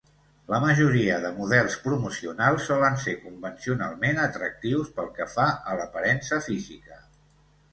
[0.51, 6.99] La majoria de models promocionals solen ser convencionalment atractius pel que fa a l'aparença física.